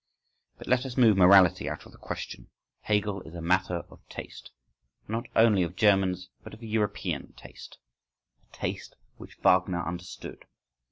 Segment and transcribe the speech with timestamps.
[0.57, 4.49] But let us leave morality out of the question, Hegel is a matter of taste.…
[5.05, 7.77] And not only of German but of European taste!…
[8.49, 10.45] A taste which Wagner understood!